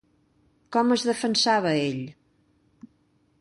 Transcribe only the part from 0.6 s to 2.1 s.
Com es defensava ell?